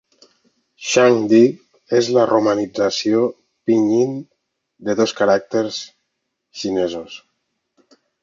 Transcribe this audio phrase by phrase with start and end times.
[0.91, 1.41] "Shang Di"
[1.97, 3.21] és la romanització
[3.69, 4.17] pinyin
[4.89, 5.79] de dos caràcters
[6.63, 7.21] xinesos.